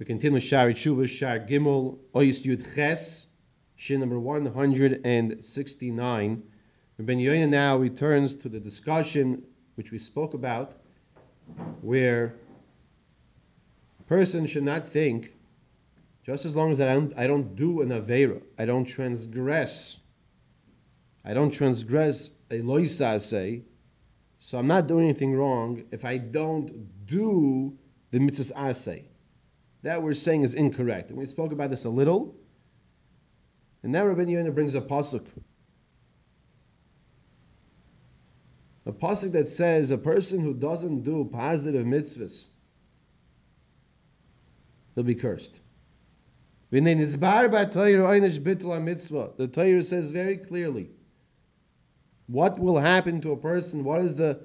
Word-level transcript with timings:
We 0.00 0.06
continue 0.06 0.40
Shari 0.40 0.72
Tshuva, 0.72 1.06
Shar 1.06 1.40
Gimel, 1.40 1.98
Oyis 2.14 2.46
Yud 2.46 2.74
Ches, 2.74 3.26
Shin 3.76 4.00
number 4.00 4.18
169. 4.18 6.42
Ben 7.00 7.18
Yoina 7.18 7.46
now 7.46 7.76
returns 7.76 8.34
to 8.36 8.48
the 8.48 8.58
discussion 8.58 9.42
which 9.74 9.92
we 9.92 9.98
spoke 9.98 10.32
about, 10.32 10.72
where 11.82 12.34
a 13.98 14.02
person 14.04 14.46
should 14.46 14.62
not 14.62 14.86
think, 14.86 15.34
just 16.24 16.46
as 16.46 16.56
long 16.56 16.72
as 16.72 16.80
I 16.80 16.86
don't, 16.86 17.12
I 17.18 17.26
don't 17.26 17.54
do 17.54 17.82
an 17.82 17.90
Avera, 17.90 18.40
I 18.58 18.64
don't 18.64 18.86
transgress, 18.86 19.98
I 21.26 21.34
don't 21.34 21.50
transgress 21.50 22.30
a 22.50 22.62
loisa 22.62 23.20
say, 23.20 23.64
so 24.38 24.56
I'm 24.56 24.66
not 24.66 24.86
doing 24.86 25.04
anything 25.04 25.34
wrong 25.34 25.84
if 25.90 26.06
I 26.06 26.16
don't 26.16 27.06
do 27.06 27.76
the 28.12 28.18
mitzvahs 28.18 28.50
asay. 28.54 29.09
That 29.82 30.02
we're 30.02 30.14
saying 30.14 30.42
is 30.42 30.54
incorrect. 30.54 31.10
And 31.10 31.18
we 31.18 31.26
spoke 31.26 31.52
about 31.52 31.70
this 31.70 31.84
a 31.84 31.90
little. 31.90 32.34
And 33.82 33.92
now 33.92 34.06
Rabbi 34.06 34.30
Yonah 34.30 34.50
brings 34.50 34.74
a 34.74 34.80
pasuk. 34.80 35.26
A 38.86 38.92
pasuk 38.92 39.32
that 39.32 39.48
says 39.48 39.90
a 39.90 39.98
person 39.98 40.40
who 40.40 40.52
doesn't 40.54 41.02
do 41.02 41.28
positive 41.30 41.86
mitzvahs, 41.86 42.48
he'll 44.94 45.04
be 45.04 45.14
cursed. 45.14 45.60
The 46.70 46.80
Torah 49.52 49.82
says 49.82 50.10
very 50.10 50.36
clearly 50.36 50.90
what 52.26 52.58
will 52.58 52.78
happen 52.78 53.20
to 53.22 53.32
a 53.32 53.36
person, 53.36 53.82
what 53.84 54.00
is 54.00 54.14
the 54.14 54.40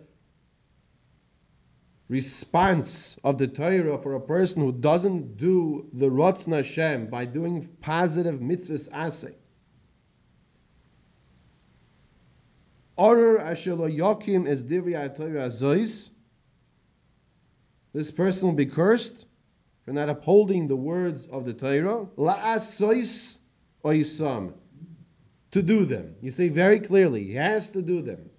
response 2.07 3.17
of 3.23 3.37
the 3.37 3.47
Torah 3.47 3.97
for 3.97 4.13
a 4.13 4.21
person 4.21 4.61
who 4.61 4.71
doesn't 4.71 5.37
do 5.37 5.89
the 5.93 6.09
Ratzon 6.09 6.55
Hashem 6.55 7.07
by 7.07 7.25
doing 7.25 7.67
positive 7.81 8.39
mitzvahs 8.39 8.89
asay. 8.89 9.33
Arur 12.97 13.39
ashelo 13.39 13.89
yokim 13.91 14.47
es 14.47 14.61
divri 14.61 14.93
Torah 15.15 15.49
azois. 15.49 16.09
This 17.93 18.11
person 18.11 18.49
will 18.49 18.55
be 18.55 18.65
cursed 18.65 19.25
for 19.83 19.91
not 19.91 20.09
upholding 20.09 20.67
the 20.67 20.75
words 20.75 21.25
of 21.27 21.45
the 21.45 21.53
Torah. 21.53 22.05
La'asois 22.17 23.37
oisam. 23.83 24.53
To 25.51 25.61
do 25.61 25.85
them. 25.85 26.15
You 26.21 26.31
say 26.31 26.49
very 26.49 26.81
clearly, 26.81 27.23
he 27.23 27.35
has 27.35 27.69
to 27.69 27.81
do 27.81 28.01
them. 28.01 28.29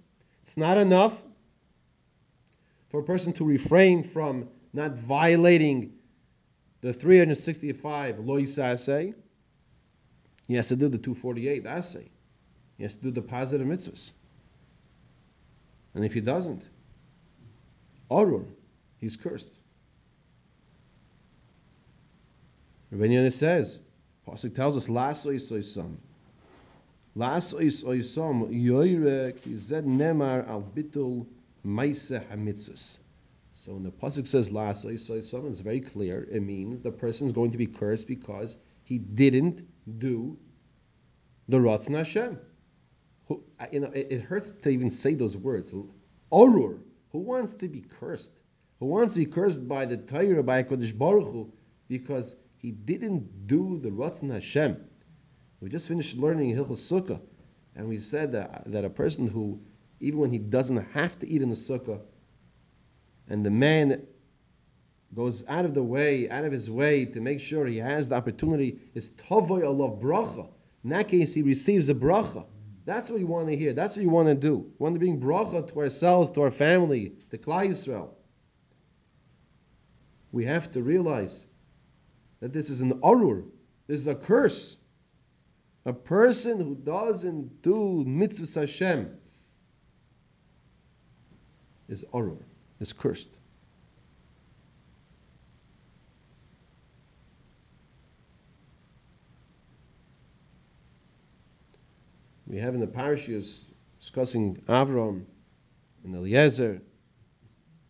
It's 0.43 0.57
not 0.57 0.77
enough 0.77 1.19
for 2.89 2.99
a 2.99 3.03
person 3.03 3.33
to 3.33 3.45
refrain 3.45 4.03
from 4.03 4.47
not 4.73 4.93
violating 4.93 5.93
the 6.81 6.93
365 6.93 8.19
lois 8.19 8.57
assay, 8.57 9.13
he 10.47 10.55
has 10.55 10.67
to 10.69 10.75
do 10.75 10.87
the 10.87 10.97
248 10.97 11.65
assay. 11.65 12.09
He 12.77 12.83
has 12.83 12.93
to 12.93 13.01
do 13.01 13.11
the 13.11 13.21
positive 13.21 13.67
mitzvahs. 13.67 14.11
And 15.93 16.05
if 16.05 16.13
he 16.13 16.21
doesn't, 16.21 16.63
Arur, 18.09 18.45
he's 18.99 19.17
cursed. 19.17 19.51
Rabbi 22.91 23.29
says, 23.29 23.79
Pasuk 24.25 24.55
tells 24.55 24.77
us, 24.77 24.87
La'asois 24.87 25.51
oisam. 25.51 25.95
La'asois 27.17 27.83
oisam, 27.83 28.47
yoyrek, 28.49 29.57
zed 29.57 29.85
nemar 29.85 30.47
al 30.47 30.61
bitul 30.61 31.25
Maisa 31.67 32.25
Hamitzvahs. 32.29 32.99
So 33.51 33.73
when 33.73 33.83
the 33.83 33.91
pasuk 33.91 34.25
says 34.25 34.51
la 34.51 34.71
someone 34.71 35.51
it's 35.51 35.59
very 35.59 35.81
clear. 35.81 36.25
It 36.31 36.41
means 36.41 36.81
the 36.81 36.91
person 36.91 37.27
is 37.27 37.33
going 37.33 37.51
to 37.51 37.57
be 37.57 37.67
cursed 37.67 38.07
because 38.07 38.55
he 38.83 38.97
didn't 38.97 39.67
do 39.99 40.37
the 41.49 41.57
Ratzon 41.57 41.97
Hashem. 41.97 42.39
Who, 43.27 43.43
you 43.71 43.81
know, 43.81 43.87
it, 43.87 44.07
it, 44.11 44.21
hurts 44.21 44.51
to 44.61 44.69
even 44.69 44.89
say 44.89 45.15
those 45.15 45.35
words. 45.35 45.73
Orur. 46.31 46.79
Who 47.11 47.19
wants 47.19 47.53
to 47.55 47.67
be 47.67 47.81
cursed? 47.81 48.39
Who 48.79 48.85
wants 48.85 49.15
to 49.15 49.19
be 49.19 49.25
cursed 49.25 49.67
by 49.67 49.85
the 49.85 49.97
Torah 49.97 50.43
by 50.43 50.63
Kodesh 50.63 50.97
Baruch 50.97 51.27
Hu 51.27 51.51
because 51.89 52.35
he 52.55 52.71
didn't 52.71 53.47
do 53.47 53.77
the 53.79 53.89
Ratzon 53.89 54.31
Hashem? 54.31 54.77
We 55.59 55.69
just 55.69 55.87
finished 55.87 56.15
learning 56.15 56.55
Hilchos 56.55 56.79
Sukkah, 56.79 57.19
and 57.75 57.89
we 57.89 57.99
said 57.99 58.31
that, 58.33 58.71
that 58.71 58.85
a 58.85 58.89
person 58.89 59.27
who 59.27 59.59
even 59.99 60.19
when 60.19 60.31
he 60.31 60.37
doesn't 60.37 60.77
have 60.93 61.17
to 61.19 61.27
eat 61.27 61.41
in 61.41 61.49
the 61.49 61.55
sukkah, 61.55 61.99
and 63.27 63.45
the 63.45 63.51
man 63.51 64.05
goes 65.13 65.43
out 65.47 65.65
of 65.65 65.73
the 65.73 65.83
way, 65.83 66.29
out 66.29 66.43
of 66.43 66.51
his 66.51 66.69
way 66.69 67.05
to 67.05 67.21
make 67.21 67.39
sure 67.39 67.65
he 67.65 67.77
has 67.77 68.09
the 68.09 68.15
opportunity, 68.15 68.79
is 68.93 69.09
tavoy 69.09 69.65
Allah 69.65 69.91
bracha. 69.91 70.49
In 70.83 70.91
that 70.91 71.07
case, 71.07 71.33
he 71.33 71.41
receives 71.41 71.89
a 71.89 71.95
bracha. 71.95 72.45
That's 72.85 73.09
what 73.09 73.19
we 73.19 73.25
want 73.25 73.47
to 73.47 73.55
hear. 73.55 73.73
That's 73.73 73.95
what 73.95 74.05
we 74.05 74.11
want 74.11 74.27
to 74.29 74.35
do. 74.35 74.57
We 74.57 74.83
want 74.83 74.95
to 74.95 74.99
bring 74.99 75.19
bracha 75.19 75.67
to 75.67 75.79
ourselves, 75.79 76.31
to 76.31 76.43
our 76.43 76.51
family, 76.51 77.13
to 77.31 77.37
Klal 77.37 77.69
Yisrael. 77.69 78.09
We 80.31 80.45
have 80.45 80.71
to 80.73 80.81
realize 80.81 81.47
that 82.39 82.53
this 82.53 82.69
is 82.69 82.81
an 82.81 82.99
arur. 83.03 83.43
This 83.87 84.01
is 84.01 84.07
a 84.07 84.15
curse. 84.15 84.77
A 85.85 85.93
person 85.93 86.59
who 86.59 86.75
doesn't 86.75 87.61
do 87.61 88.03
mitzvah 88.05 88.61
Hashem, 88.61 89.17
is 91.87 92.03
Arur, 92.13 92.37
is 92.79 92.93
cursed. 92.93 93.37
We 102.47 102.57
have 102.59 102.73
in 102.73 102.79
the 102.79 102.87
parashas 102.87 103.65
discussing 103.99 104.55
Avram 104.67 105.25
and 106.03 106.15
Eliezer. 106.15 106.81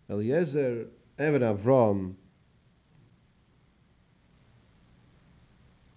Eliezer, 0.09 0.87
Eved 1.19 1.41
Avram, 1.41 2.15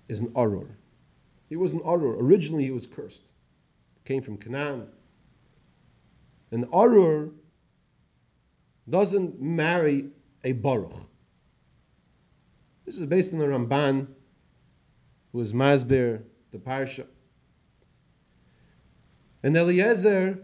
is 0.08 0.20
an 0.20 0.32
Arur. 0.36 0.76
He 1.48 1.56
was 1.56 1.72
an 1.72 1.80
Arur. 1.84 2.16
Originally, 2.18 2.64
he 2.64 2.70
was 2.70 2.86
cursed. 2.86 3.32
Came 4.04 4.22
from 4.22 4.36
Canaan. 4.36 4.88
An 6.50 6.66
Arur 6.74 7.30
doesn't 8.90 9.40
marry 9.40 10.08
a 10.44 10.52
Baruch. 10.52 10.92
This 12.84 12.98
is 12.98 13.06
based 13.06 13.32
on 13.32 13.38
the 13.38 13.46
Ramban, 13.46 14.08
who 15.32 15.40
is 15.40 15.52
Masbir, 15.52 16.22
the 16.50 16.58
Parsha. 16.58 17.06
And 19.42 19.56
Eliezer 19.56 20.38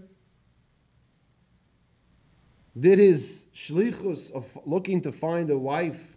did 2.79 2.99
his 2.99 3.45
shlichus 3.55 4.31
of 4.33 4.57
looking 4.65 5.01
to 5.03 5.13
find 5.13 5.51
a 5.51 5.59
wife 5.59 6.17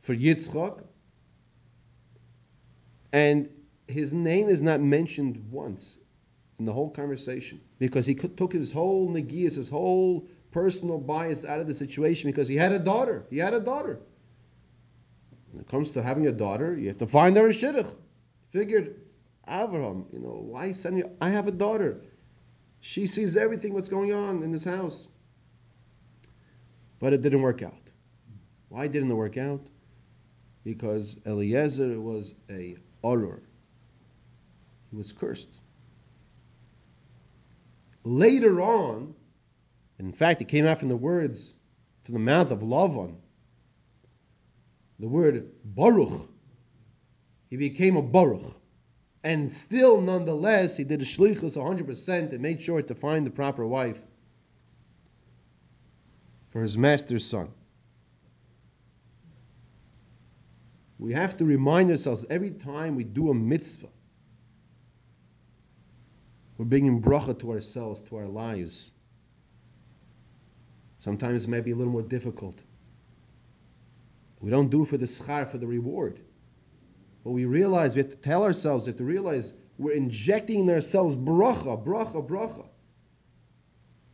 for 0.00 0.14
Yitzchak, 0.14 0.82
and 3.12 3.48
his 3.86 4.12
name 4.12 4.48
is 4.48 4.62
not 4.62 4.80
mentioned 4.80 5.42
once 5.50 5.98
in 6.58 6.64
the 6.64 6.72
whole 6.72 6.90
conversation 6.90 7.60
because 7.78 8.06
he 8.06 8.14
took 8.14 8.52
his 8.52 8.72
whole 8.72 9.08
negias, 9.10 9.56
his 9.56 9.68
whole 9.68 10.26
personal 10.50 10.98
bias 10.98 11.44
out 11.44 11.60
of 11.60 11.66
the 11.66 11.74
situation 11.74 12.30
because 12.30 12.48
he 12.48 12.56
had 12.56 12.72
a 12.72 12.78
daughter. 12.78 13.24
He 13.30 13.38
had 13.38 13.54
a 13.54 13.60
daughter. 13.60 14.00
When 15.52 15.60
it 15.60 15.68
comes 15.68 15.90
to 15.90 16.02
having 16.02 16.26
a 16.26 16.32
daughter, 16.32 16.76
you 16.76 16.88
have 16.88 16.98
to 16.98 17.06
find 17.06 17.36
her 17.36 17.46
a 17.46 17.50
shidduch. 17.50 17.90
Figured, 18.50 18.96
Avraham, 19.48 20.12
you 20.12 20.20
know, 20.20 20.42
why 20.44 20.72
send 20.72 20.98
you? 20.98 21.10
I 21.20 21.30
have 21.30 21.46
a 21.46 21.52
daughter. 21.52 22.00
She 22.80 23.06
sees 23.06 23.36
everything 23.36 23.74
what's 23.74 23.88
going 23.88 24.12
on 24.12 24.42
in 24.42 24.52
this 24.52 24.64
house. 24.64 25.08
But 26.98 27.12
it 27.12 27.22
didn't 27.22 27.42
work 27.42 27.62
out. 27.62 27.74
Why 28.68 28.86
didn't 28.86 29.10
it 29.10 29.14
work 29.14 29.36
out? 29.36 29.66
Because 30.64 31.16
Eliezer 31.26 32.00
was 32.00 32.34
a 32.50 32.76
Arur. 33.04 33.42
He 34.90 34.96
was 34.96 35.12
cursed. 35.12 35.60
Later 38.04 38.60
on, 38.60 39.14
in 40.06 40.12
fact, 40.12 40.40
it 40.40 40.48
came 40.48 40.66
out 40.66 40.78
from 40.78 40.88
the 40.88 40.96
words, 40.96 41.54
from 42.04 42.14
the 42.14 42.20
mouth 42.20 42.50
of 42.50 42.60
Lavan. 42.60 43.16
The 44.98 45.08
word 45.08 45.50
Baruch. 45.64 46.28
He 47.48 47.56
became 47.56 47.96
a 47.96 48.02
Baruch. 48.02 48.56
And 49.22 49.52
still, 49.52 50.00
nonetheless, 50.00 50.76
he 50.76 50.84
did 50.84 51.02
a 51.02 51.04
shlichus 51.04 51.56
100% 51.56 52.32
and 52.32 52.40
made 52.40 52.62
sure 52.62 52.80
to 52.80 52.94
find 52.94 53.26
the 53.26 53.30
proper 53.30 53.66
wife 53.66 54.00
for 56.48 56.62
his 56.62 56.78
master's 56.78 57.24
son. 57.24 57.48
We 60.98 61.12
have 61.12 61.36
to 61.38 61.44
remind 61.44 61.90
ourselves 61.90 62.24
every 62.28 62.50
time 62.50 62.96
we 62.96 63.04
do 63.04 63.30
a 63.30 63.34
mitzvah, 63.34 63.88
we're 66.56 66.64
bringing 66.66 67.00
bracha 67.00 67.38
to 67.40 67.52
ourselves, 67.52 68.00
to 68.02 68.16
our 68.16 68.26
lives. 68.26 68.92
Sometimes 71.00 71.44
it 71.44 71.48
may 71.48 71.60
be 71.60 71.72
a 71.72 71.76
little 71.76 71.92
more 71.92 72.02
difficult. 72.02 72.62
We 74.40 74.50
don't 74.50 74.70
do 74.70 74.84
for 74.84 74.96
the 74.96 75.06
schar, 75.06 75.48
for 75.48 75.58
the 75.58 75.66
reward. 75.66 76.20
But 77.24 77.30
we 77.30 77.46
realize, 77.46 77.94
we 77.94 78.02
have 78.02 78.10
to 78.10 78.16
tell 78.16 78.44
ourselves, 78.44 78.86
we 78.86 78.90
have 78.90 78.98
to 78.98 79.04
realize 79.04 79.54
we're 79.78 79.92
injecting 79.92 80.60
in 80.60 80.70
ourselves 80.70 81.16
bracha, 81.16 81.82
bracha, 81.82 82.26
bracha. 82.26 82.66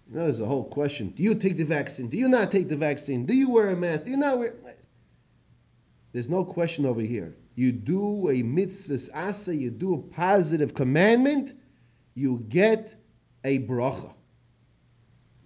You 0.09 0.17
know, 0.17 0.25
there's 0.25 0.41
a 0.41 0.47
whole 0.47 0.65
question. 0.65 1.11
Do 1.11 1.25
you 1.25 1.35
take 1.35 1.57
the 1.57 1.65
vaccine? 1.65 2.09
Do 2.09 2.17
you 2.17 2.29
not 2.29 2.53
take 2.53 2.69
the 2.69 2.77
vaccine? 2.77 3.27
Do 3.27 3.35
you 3.35 3.51
wear 3.51 3.71
a 3.71 3.77
mask? 3.77 4.05
Do 4.05 4.11
you 4.11 4.17
not 4.17 4.39
wear... 4.39 4.55
There's 6.13 6.29
no 6.29 6.45
question 6.45 6.87
over 6.87 7.01
here. 7.01 7.37
You 7.57 7.73
do 7.73 8.31
a 8.31 8.43
mitzvah 8.43 9.13
asa, 9.13 9.57
you 9.57 9.71
do 9.71 9.95
a 9.95 9.99
positive 9.99 10.73
commandment, 10.75 11.53
you 12.15 12.45
get 12.49 12.95
a 13.43 13.59
bracha. 13.59 14.13